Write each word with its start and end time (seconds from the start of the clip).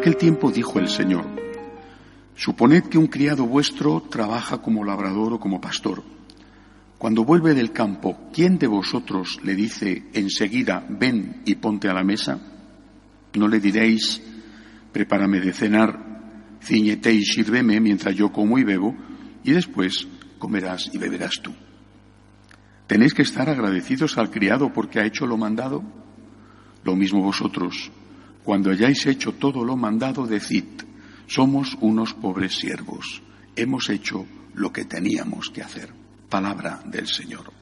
aquel 0.00 0.16
tiempo 0.16 0.50
dijo 0.50 0.78
el 0.78 0.88
Señor, 0.88 1.26
Suponed 2.34 2.84
que 2.84 2.96
un 2.96 3.08
criado 3.08 3.44
vuestro 3.44 4.00
trabaja 4.00 4.62
como 4.62 4.82
labrador 4.82 5.34
o 5.34 5.38
como 5.38 5.60
pastor. 5.60 6.02
Cuando 6.96 7.22
vuelve 7.22 7.52
del 7.52 7.72
campo, 7.72 8.30
¿quién 8.32 8.58
de 8.58 8.66
vosotros 8.66 9.38
le 9.44 9.54
dice 9.54 10.04
enseguida, 10.14 10.86
ven 10.88 11.42
y 11.44 11.56
ponte 11.56 11.90
a 11.90 11.92
la 11.92 12.02
mesa? 12.02 12.40
¿No 13.34 13.46
le 13.46 13.60
diréis, 13.60 14.22
prepárame 14.90 15.38
de 15.38 15.52
cenar, 15.52 16.58
ciñete 16.62 17.12
y 17.12 17.22
sírveme 17.22 17.78
mientras 17.78 18.14
yo 18.14 18.32
como 18.32 18.58
y 18.58 18.64
bebo, 18.64 18.96
y 19.44 19.52
después 19.52 20.08
comerás 20.38 20.88
y 20.94 20.96
beberás 20.96 21.42
tú? 21.42 21.52
¿Tenéis 22.86 23.12
que 23.12 23.22
estar 23.22 23.50
agradecidos 23.50 24.16
al 24.16 24.30
criado 24.30 24.72
porque 24.72 24.98
ha 24.98 25.04
hecho 25.04 25.26
lo 25.26 25.36
mandado? 25.36 25.84
Lo 26.84 26.96
mismo 26.96 27.20
vosotros, 27.22 27.92
cuando 28.44 28.70
hayáis 28.70 29.06
hecho 29.06 29.32
todo 29.32 29.64
lo 29.64 29.76
mandado, 29.76 30.26
decid, 30.26 30.64
somos 31.26 31.76
unos 31.80 32.14
pobres 32.14 32.56
siervos, 32.56 33.22
hemos 33.54 33.88
hecho 33.90 34.26
lo 34.54 34.72
que 34.72 34.84
teníamos 34.84 35.50
que 35.50 35.62
hacer. 35.62 35.92
Palabra 36.28 36.80
del 36.84 37.06
Señor. 37.06 37.52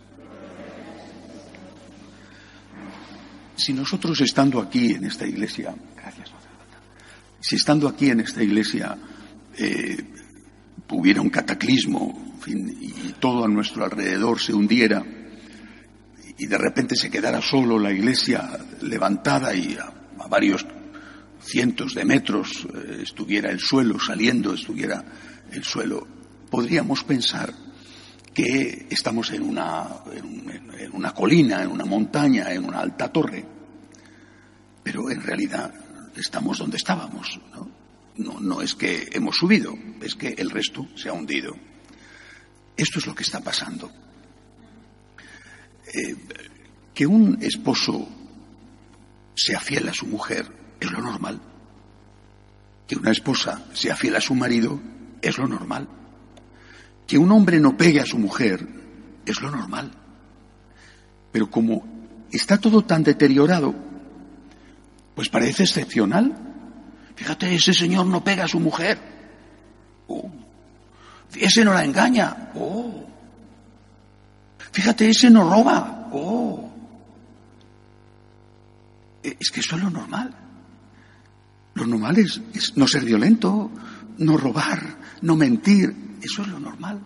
Si 3.56 3.72
nosotros 3.72 4.20
estando 4.20 4.60
aquí 4.60 4.92
en 4.92 5.05
esta 5.05 5.27
iglesia, 5.27 5.74
gracias, 5.96 6.30
si 7.41 7.56
estando 7.56 7.88
aquí 7.88 8.10
en 8.10 8.20
esta 8.20 8.42
iglesia 8.42 8.97
eh, 9.56 9.97
hubiera 10.91 11.20
un 11.20 11.30
cataclismo 11.30 12.36
y 12.47 13.12
todo 13.20 13.45
a 13.45 13.48
nuestro 13.48 13.84
alrededor 13.84 14.41
se 14.41 14.55
hundiera 14.55 15.05
y 16.39 16.47
de 16.47 16.56
repente 16.56 16.95
se 16.95 17.11
quedara 17.11 17.42
solo 17.42 17.78
la 17.78 17.92
iglesia 17.92 18.48
levantada 18.83 19.55
y 19.55 19.77
a 19.77 20.28
varios 20.28 20.64
cientos 21.41 21.94
de 21.94 22.05
metros 22.05 22.67
eh, 22.75 23.00
estuviera 23.03 23.50
el 23.50 23.61
suelo 23.61 23.98
saliendo, 23.98 24.55
estuviera 24.55 25.05
el 25.50 25.64
suelo, 25.64 26.06
podríamos 26.50 27.05
pensar 27.05 27.53
que 28.34 28.86
estamos 28.91 29.30
en 29.33 29.42
una, 29.42 29.89
en, 30.14 30.92
una 30.92 31.12
colina, 31.12 31.62
en 31.62 31.70
una 31.70 31.84
montaña, 31.84 32.53
en 32.53 32.64
una 32.64 32.80
alta 32.80 33.11
torre, 33.11 33.45
pero 34.83 35.11
en 35.11 35.22
realidad 35.22 35.75
estamos 36.17 36.58
donde 36.58 36.77
estábamos. 36.77 37.41
¿no? 37.52 38.41
No, 38.41 38.62
es 38.62 38.75
que 38.75 39.08
hemos 39.12 39.36
subido, 39.36 39.75
es 40.02 40.14
que 40.14 40.34
el 40.39 40.50
resto 40.50 40.89
se 40.97 41.08
ha 41.08 41.12
hundido. 41.12 41.56
Esto 42.77 42.98
es 42.98 43.06
lo 43.06 43.14
que 43.14 43.23
está 43.23 43.41
pasando. 43.41 43.91
Eh, 45.86 46.17
que 46.95 47.06
un 47.06 47.39
esposo 47.41 48.08
sea 49.34 49.61
fiel 49.61 49.89
a 49.89 49.95
su 49.95 50.06
mujer 50.06 50.58
es 50.80 50.90
lo 50.90 51.00
normal. 51.00 51.40
Que 52.86 52.96
una 52.96 53.10
esposa 53.10 53.62
sea 53.72 53.96
fiel 53.96 54.16
a 54.16 54.20
su 54.20 54.34
marido 54.34 54.80
es 55.20 55.38
lo 55.38 55.46
normal. 55.46 55.88
Que 57.06 57.18
un 57.18 57.30
hombre 57.32 57.60
no 57.60 57.76
pegue 57.76 58.00
a 58.00 58.06
su 58.06 58.18
mujer 58.18 58.66
es 59.26 59.40
lo 59.40 59.50
normal. 59.50 59.92
Pero 61.32 61.50
como 61.50 61.84
está 62.30 62.58
todo 62.58 62.82
tan 62.84 63.02
deteriorado, 63.02 63.74
pues 65.14 65.28
parece 65.28 65.64
excepcional. 65.64 66.34
Fíjate, 67.16 67.54
ese 67.54 67.74
señor 67.74 68.06
no 68.06 68.22
pega 68.22 68.44
a 68.44 68.48
su 68.48 68.60
mujer. 68.60 68.98
Oh. 70.06 70.30
Ese 71.34 71.64
no 71.64 71.74
la 71.74 71.84
engaña. 71.84 72.52
Oh. 72.54 73.04
Fíjate, 74.72 75.10
ese 75.10 75.30
no 75.30 75.48
roba. 75.48 76.08
Oh. 76.12 76.70
Es 79.22 79.50
que 79.50 79.60
eso 79.60 79.77
es 79.77 79.83
lo 79.83 79.90
normal. 79.90 80.48
Lo 81.78 81.86
normal 81.86 82.18
es, 82.18 82.42
no 82.74 82.89
ser 82.89 83.05
violento, 83.05 83.70
no 84.18 84.36
robar, 84.36 84.98
no 85.22 85.36
mentir. 85.36 85.94
Eso 86.20 86.42
es 86.42 86.48
lo 86.48 86.58
normal. 86.58 87.00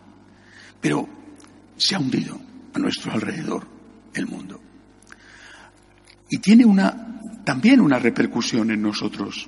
Pero 0.80 1.06
se 1.76 1.94
ha 1.94 1.98
hundido 1.98 2.40
a 2.72 2.78
nuestro 2.78 3.12
alrededor 3.12 3.66
el 4.14 4.26
mundo. 4.26 4.60
Y 6.30 6.38
tiene 6.38 6.64
una, 6.64 7.20
también 7.44 7.82
una 7.82 7.98
repercusión 7.98 8.70
en 8.70 8.80
nosotros. 8.80 9.46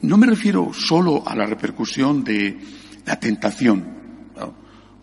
No 0.00 0.16
me 0.16 0.26
refiero 0.26 0.72
solo 0.72 1.22
a 1.28 1.36
la 1.36 1.44
repercusión 1.44 2.24
de 2.24 2.58
la 3.04 3.20
tentación. 3.20 3.94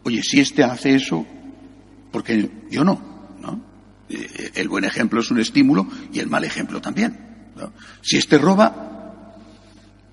Oye, 0.04 0.24
si 0.24 0.40
este 0.40 0.64
hace 0.64 0.96
eso, 0.96 1.26
porque 2.12 2.50
yo 2.72 2.84
no, 2.84 3.30
¿no? 3.40 3.62
Eh, 4.10 4.52
el 4.56 4.68
buen 4.68 4.84
ejemplo 4.84 5.20
es 5.20 5.30
un 5.30 5.40
estímulo 5.40 5.88
y 6.12 6.20
el 6.20 6.28
mal 6.28 6.44
ejemplo 6.44 6.82
también. 6.82 7.34
Si 8.02 8.18
este 8.18 8.38
roba, 8.38 8.93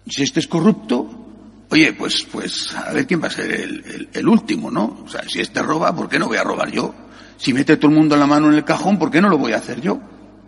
si 0.06 0.22
este 0.22 0.40
es 0.40 0.46
corrupto, 0.46 1.66
oye, 1.70 1.92
pues, 1.92 2.26
pues 2.30 2.74
a 2.74 2.92
ver 2.92 3.06
quién 3.06 3.22
va 3.22 3.28
a 3.28 3.30
ser 3.30 3.50
el, 4.12 4.28
último, 4.28 4.70
¿no? 4.70 5.02
O 5.04 5.08
sea, 5.08 5.22
si 5.28 5.40
este 5.40 5.62
roba, 5.62 5.94
¿por 5.94 6.08
qué 6.08 6.18
no 6.18 6.26
voy 6.26 6.36
a 6.36 6.44
robar 6.44 6.70
yo? 6.70 6.94
Si 7.36 7.52
mete 7.52 7.76
todo 7.76 7.90
el 7.90 7.96
mundo 7.96 8.16
la 8.16 8.26
mano 8.26 8.48
en 8.48 8.54
el 8.54 8.64
cajón, 8.64 8.98
¿por 8.98 9.10
qué 9.10 9.20
no 9.20 9.28
lo 9.28 9.38
voy 9.38 9.52
a 9.52 9.58
hacer 9.58 9.80
yo? 9.80 10.00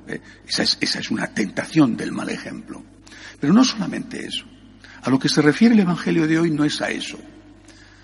Eh, 0.06 0.20
esa, 0.46 0.62
es, 0.62 0.76
esa 0.80 0.98
es 0.98 1.10
una 1.10 1.28
tentación 1.28 1.96
del 1.96 2.12
mal 2.12 2.28
ejemplo. 2.28 2.82
Pero 3.40 3.52
no 3.52 3.64
solamente 3.64 4.24
eso. 4.24 4.44
A 5.02 5.10
lo 5.10 5.18
que 5.18 5.28
se 5.28 5.42
refiere 5.42 5.74
el 5.74 5.80
Evangelio 5.80 6.26
de 6.26 6.38
hoy 6.38 6.50
no 6.50 6.64
es 6.64 6.80
a 6.80 6.90
eso. 6.90 7.18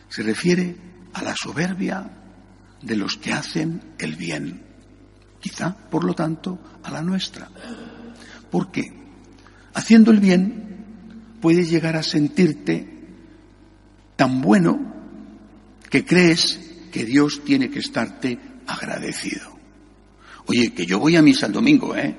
Se 0.09 0.23
refiere 0.23 0.77
a 1.13 1.23
la 1.23 1.35
soberbia 1.37 2.11
de 2.83 2.97
los 2.97 3.17
que 3.17 3.33
hacen 3.33 3.95
el 3.99 4.17
bien. 4.17 4.63
Quizá, 5.41 5.77
por 5.77 6.05
lo 6.05 6.15
tanto, 6.15 6.59
a 6.83 6.91
la 6.91 7.03
nuestra. 7.03 7.49
¿Por 8.51 8.71
qué? 8.71 8.93
Haciendo 9.75 10.11
el 10.11 10.19
bien 10.19 10.68
puedes 11.41 11.71
llegar 11.71 11.97
a 11.97 12.03
sentirte 12.03 12.99
tan 14.17 14.41
bueno 14.41 14.79
que 15.89 16.05
crees 16.05 16.61
que 16.91 17.05
Dios 17.05 17.43
tiene 17.45 17.71
que 17.71 17.79
estarte 17.79 18.39
agradecido. 18.67 19.57
Oye, 20.47 20.73
que 20.73 20.87
yo 20.87 20.99
voy 20.99 21.17
a 21.17 21.23
misa 21.23 21.47
el 21.47 21.53
domingo, 21.53 21.95
¿eh? 21.95 22.17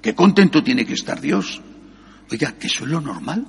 Qué 0.00 0.14
contento 0.14 0.62
tiene 0.62 0.84
que 0.84 0.94
estar 0.94 1.20
Dios. 1.20 1.60
Oiga, 2.30 2.52
que 2.52 2.66
eso 2.66 2.84
es 2.84 2.90
lo 2.90 3.00
normal. 3.00 3.46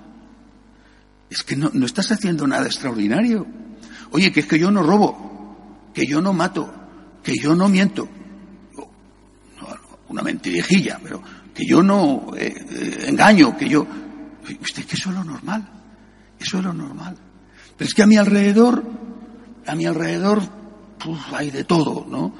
Es 1.29 1.43
que 1.43 1.55
no, 1.55 1.71
no 1.73 1.85
estás 1.85 2.11
haciendo 2.11 2.45
nada 2.45 2.65
extraordinario. 2.65 3.45
Oye, 4.11 4.31
que 4.31 4.41
es 4.41 4.45
que 4.45 4.59
yo 4.59 4.69
no 4.69 4.83
robo, 4.83 5.89
que 5.93 6.05
yo 6.05 6.21
no 6.21 6.33
mato, 6.33 6.71
que 7.23 7.33
yo 7.35 7.55
no 7.55 7.69
miento. 7.69 8.07
Una 10.09 10.21
mentirijilla, 10.21 10.99
pero 11.01 11.23
que 11.53 11.65
yo 11.65 11.81
no 11.81 12.33
eh, 12.37 12.53
eh, 12.69 13.05
engaño, 13.07 13.57
que 13.57 13.69
yo... 13.69 13.87
Usted 14.61 14.85
que 14.85 14.95
eso 14.95 15.09
es 15.09 15.15
lo 15.15 15.23
normal, 15.23 15.67
eso 16.39 16.57
es 16.59 16.63
lo 16.63 16.73
normal. 16.73 17.17
Pero 17.77 17.87
es 17.87 17.93
que 17.93 18.03
a 18.03 18.07
mi 18.07 18.17
alrededor, 18.17 18.83
a 19.65 19.75
mi 19.75 19.85
alrededor, 19.85 20.41
hay 21.33 21.51
de 21.51 21.63
todo, 21.63 22.05
¿no? 22.09 22.33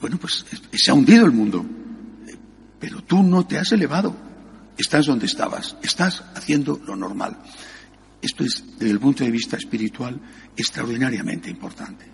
bueno, 0.00 0.18
pues 0.18 0.44
se 0.72 0.90
ha 0.90 0.94
hundido 0.94 1.24
el 1.24 1.32
mundo, 1.32 1.64
pero 2.78 3.02
tú 3.02 3.22
no 3.22 3.46
te 3.46 3.58
has 3.58 3.72
elevado, 3.72 4.14
estás 4.76 5.06
donde 5.06 5.26
estabas, 5.26 5.76
estás 5.82 6.22
haciendo 6.34 6.80
lo 6.84 6.96
normal. 6.96 7.38
Esto 8.20 8.44
es, 8.44 8.62
desde 8.78 8.90
el 8.90 9.00
punto 9.00 9.24
de 9.24 9.30
vista 9.30 9.56
espiritual, 9.56 10.20
extraordinariamente 10.56 11.50
importante. 11.50 12.06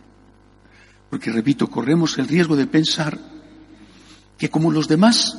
Porque, 1.11 1.31
repito, 1.31 1.69
corremos 1.69 2.19
el 2.19 2.29
riesgo 2.29 2.57
de 2.57 2.67
pensar 2.67 3.19
que 4.39 4.49
como 4.49 4.71
los 4.71 4.89
demás 4.89 5.37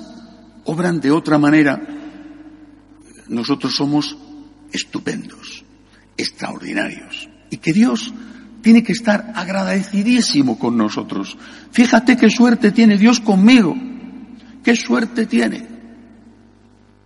obran 0.65 0.99
de 0.99 1.11
otra 1.11 1.37
manera, 1.37 1.81
nosotros 3.33 3.75
somos 3.75 4.17
estupendos, 4.71 5.63
extraordinarios, 6.17 7.29
y 7.49 7.57
que 7.57 7.73
Dios 7.73 8.13
tiene 8.61 8.83
que 8.83 8.93
estar 8.93 9.33
agradecidísimo 9.35 10.57
con 10.57 10.77
nosotros. 10.77 11.37
Fíjate 11.71 12.17
qué 12.17 12.29
suerte 12.29 12.71
tiene 12.71 12.97
Dios 12.97 13.19
conmigo, 13.19 13.75
qué 14.63 14.75
suerte 14.75 15.25
tiene. 15.25 15.67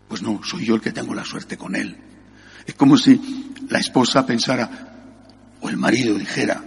Pues 0.08 0.22
no, 0.22 0.42
soy 0.44 0.66
yo 0.66 0.76
el 0.76 0.82
que 0.82 0.92
tengo 0.92 1.14
la 1.14 1.26
suerte 1.26 1.58
con 1.58 1.76
Él. 1.76 1.98
Es 2.66 2.76
como 2.76 2.98
si 2.98 3.52
la 3.70 3.80
esposa 3.80 4.26
pensara, 4.26 4.70
o 5.60 5.70
el 5.70 5.78
marido 5.78 6.18
dijera, 6.18 6.64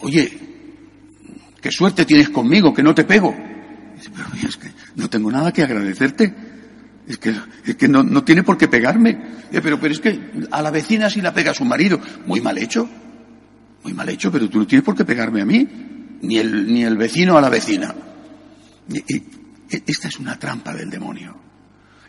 oye, 0.00 0.38
qué 1.60 1.70
suerte 1.70 2.04
tienes 2.04 2.30
conmigo, 2.30 2.72
que 2.72 2.82
no 2.82 2.94
te 2.94 3.04
pego. 3.04 3.34
Dice, 3.96 4.10
pero 4.14 4.28
es 4.48 4.56
que 4.56 4.70
no 4.94 5.10
tengo 5.10 5.30
nada 5.30 5.52
que 5.52 5.62
agradecerte. 5.62 6.47
Es 7.08 7.16
que, 7.16 7.34
es 7.64 7.76
que 7.76 7.88
no, 7.88 8.02
no, 8.02 8.22
tiene 8.22 8.42
por 8.42 8.58
qué 8.58 8.68
pegarme. 8.68 9.10
Eh, 9.50 9.60
pero, 9.62 9.80
pero 9.80 9.94
es 9.94 10.00
que 10.00 10.46
a 10.50 10.60
la 10.60 10.70
vecina 10.70 11.08
sí 11.08 11.22
la 11.22 11.32
pega 11.32 11.54
su 11.54 11.64
marido. 11.64 11.98
Muy 12.26 12.42
mal 12.42 12.58
hecho. 12.58 12.88
Muy 13.82 13.94
mal 13.94 14.08
hecho, 14.10 14.30
pero 14.30 14.48
tú 14.50 14.58
no 14.58 14.66
tienes 14.66 14.84
por 14.84 14.94
qué 14.94 15.06
pegarme 15.06 15.40
a 15.40 15.46
mí. 15.46 15.66
Ni 16.20 16.36
el, 16.36 16.72
ni 16.72 16.84
el 16.84 16.98
vecino 16.98 17.38
a 17.38 17.40
la 17.40 17.48
vecina. 17.48 17.94
esta 19.70 20.08
es 20.08 20.18
una 20.18 20.38
trampa 20.38 20.74
del 20.74 20.90
demonio. 20.90 21.34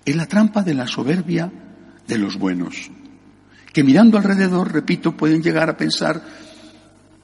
Es 0.04 0.16
la 0.18 0.25
trampa 0.25 0.63
de 0.63 0.74
la 0.74 0.86
soberbia 0.86 1.50
de 2.06 2.18
los 2.18 2.38
buenos. 2.38 2.92
Que 3.72 3.86
mirando 3.86 4.18
alrededor, 4.18 4.74
repito, 4.74 5.16
pueden 5.16 5.42
llegar 5.42 5.69
a 5.69 5.78
pensar 5.78 6.22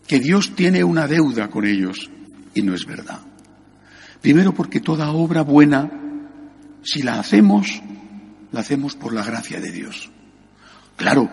que 0.07 0.19
Dios 0.21 0.55
tiene 0.55 0.81
una 0.83 1.07
deuda 1.07 1.49
con 1.49 1.65
ellos. 1.65 2.09
Y 2.53 2.61
no 2.61 2.73
es 2.73 2.85
verdad. 2.85 3.19
Primero 4.21 4.53
porque 4.53 4.79
toda 4.79 5.11
obra 5.11 5.41
buena 5.41 6.04
si 6.85 7.01
la 7.01 7.19
hacemos, 7.19 7.81
la 8.51 8.59
hacemos 8.61 8.95
por 8.95 9.11
la 9.11 9.23
gracia 9.23 9.59
de 9.59 9.71
Dios. 9.71 10.09
Claro, 10.95 11.29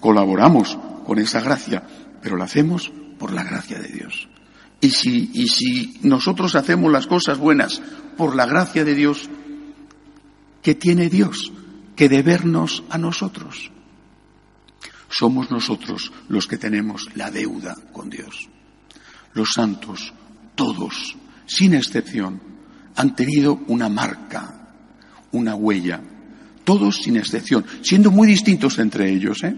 colaboramos 0.00 0.78
con 1.04 1.18
esa 1.18 1.40
gracia, 1.40 1.82
pero 2.22 2.36
lo 2.36 2.44
hacemos 2.44 2.92
por 3.18 3.32
la 3.32 3.42
gracia 3.42 3.78
de 3.78 3.88
Dios. 3.88 4.28
Y 4.80 4.90
si, 4.90 5.30
y 5.34 5.48
si 5.48 5.98
nosotros 6.02 6.54
hacemos 6.54 6.90
las 6.90 7.06
cosas 7.06 7.38
buenas 7.38 7.82
por 8.16 8.34
la 8.36 8.46
gracia 8.46 8.84
de 8.84 8.94
Dios, 8.94 9.28
¿qué 10.62 10.74
tiene 10.74 11.08
Dios 11.08 11.52
que 11.96 12.08
debernos 12.08 12.84
a 12.88 12.96
nosotros? 12.96 13.70
Somos 15.08 15.50
nosotros 15.50 16.12
los 16.28 16.46
que 16.46 16.58
tenemos 16.58 17.08
la 17.16 17.30
deuda 17.30 17.76
con 17.92 18.08
Dios. 18.08 18.48
Los 19.34 19.50
santos, 19.54 20.14
todos, 20.54 21.16
sin 21.46 21.74
excepción, 21.74 22.40
han 22.96 23.14
tenido 23.14 23.60
una 23.66 23.88
marca, 23.88 24.61
una 25.32 25.54
huella, 25.54 26.00
todos 26.64 27.02
sin 27.02 27.16
excepción, 27.16 27.64
siendo 27.82 28.10
muy 28.10 28.28
distintos 28.28 28.78
entre 28.78 29.10
ellos, 29.10 29.42
¿eh? 29.42 29.56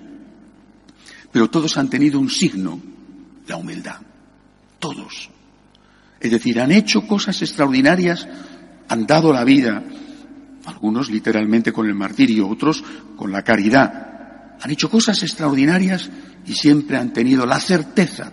Pero 1.30 1.50
todos 1.50 1.76
han 1.76 1.90
tenido 1.90 2.20
un 2.20 2.30
signo, 2.30 2.80
la 3.48 3.56
humildad. 3.56 4.00
Todos. 4.78 5.30
Es 6.20 6.30
decir, 6.30 6.60
han 6.60 6.70
hecho 6.70 7.06
cosas 7.06 7.42
extraordinarias, 7.42 8.26
han 8.88 9.06
dado 9.06 9.32
la 9.32 9.44
vida, 9.44 9.82
algunos 10.64 11.10
literalmente 11.10 11.72
con 11.72 11.86
el 11.86 11.94
martirio, 11.94 12.48
otros 12.48 12.82
con 13.16 13.32
la 13.32 13.42
caridad. 13.42 14.56
Han 14.60 14.70
hecho 14.70 14.88
cosas 14.88 15.22
extraordinarias 15.22 16.08
y 16.46 16.54
siempre 16.54 16.96
han 16.96 17.12
tenido 17.12 17.44
la 17.46 17.60
certeza 17.60 18.32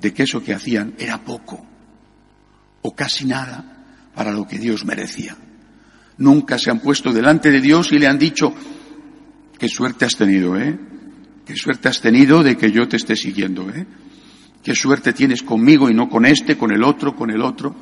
de 0.00 0.12
que 0.12 0.24
eso 0.24 0.42
que 0.42 0.54
hacían 0.54 0.94
era 0.98 1.22
poco 1.24 1.64
o 2.82 2.94
casi 2.94 3.26
nada 3.26 4.10
para 4.14 4.32
lo 4.32 4.46
que 4.46 4.58
Dios 4.58 4.84
merecía. 4.84 5.36
Nunca 6.20 6.58
se 6.58 6.70
han 6.70 6.80
puesto 6.80 7.12
delante 7.12 7.50
de 7.50 7.60
Dios 7.60 7.92
y 7.92 7.98
le 7.98 8.06
han 8.06 8.18
dicho, 8.18 8.54
qué 9.58 9.68
suerte 9.68 10.04
has 10.04 10.16
tenido, 10.16 10.56
¿eh? 10.56 10.78
Qué 11.44 11.56
suerte 11.56 11.88
has 11.88 12.00
tenido 12.00 12.42
de 12.42 12.56
que 12.56 12.70
yo 12.70 12.86
te 12.86 12.96
esté 12.96 13.16
siguiendo, 13.16 13.68
¿eh? 13.70 13.86
Qué 14.62 14.74
suerte 14.74 15.14
tienes 15.14 15.42
conmigo 15.42 15.88
y 15.88 15.94
no 15.94 16.08
con 16.08 16.26
este, 16.26 16.58
con 16.58 16.72
el 16.72 16.84
otro, 16.84 17.16
con 17.16 17.30
el 17.30 17.40
otro. 17.40 17.74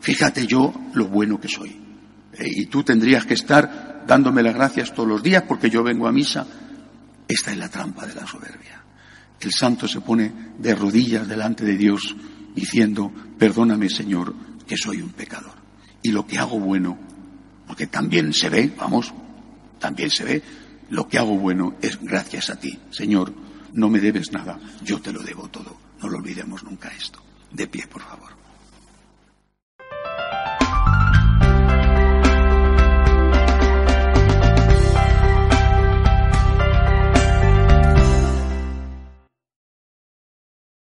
Fíjate 0.00 0.46
yo 0.46 0.72
lo 0.94 1.08
bueno 1.08 1.38
que 1.38 1.48
soy. 1.48 1.68
¿eh? 2.32 2.50
Y 2.56 2.66
tú 2.66 2.82
tendrías 2.82 3.26
que 3.26 3.34
estar 3.34 4.04
dándome 4.06 4.42
las 4.42 4.54
gracias 4.54 4.94
todos 4.94 5.08
los 5.08 5.22
días 5.22 5.44
porque 5.46 5.68
yo 5.68 5.82
vengo 5.82 6.08
a 6.08 6.12
misa. 6.12 6.46
Esta 7.28 7.52
es 7.52 7.58
la 7.58 7.68
trampa 7.68 8.06
de 8.06 8.14
la 8.14 8.26
soberbia. 8.26 8.82
El 9.38 9.52
santo 9.52 9.86
se 9.86 10.00
pone 10.00 10.32
de 10.58 10.74
rodillas 10.74 11.28
delante 11.28 11.64
de 11.64 11.76
Dios 11.76 12.16
diciendo, 12.54 13.12
perdóname 13.38 13.90
Señor, 13.90 14.34
que 14.66 14.78
soy 14.78 15.02
un 15.02 15.10
pecador. 15.10 15.52
Y 16.02 16.10
lo 16.10 16.26
que 16.26 16.38
hago 16.38 16.58
bueno, 16.58 16.98
porque 17.66 17.86
también 17.86 18.32
se 18.32 18.48
ve, 18.48 18.72
vamos, 18.76 19.12
también 19.78 20.10
se 20.10 20.24
ve, 20.24 20.42
lo 20.90 21.08
que 21.08 21.18
hago 21.18 21.36
bueno 21.38 21.76
es 21.80 21.98
gracias 22.00 22.50
a 22.50 22.56
ti. 22.58 22.78
Señor, 22.90 23.32
no 23.72 23.88
me 23.88 24.00
debes 24.00 24.32
nada, 24.32 24.58
yo 24.84 25.00
te 25.00 25.12
lo 25.12 25.22
debo 25.22 25.48
todo. 25.48 25.76
No 26.00 26.08
lo 26.08 26.18
olvidemos 26.18 26.62
nunca 26.64 26.88
esto. 26.88 27.22
De 27.50 27.66
pie, 27.66 27.86
por 27.86 28.02
favor. 28.02 28.41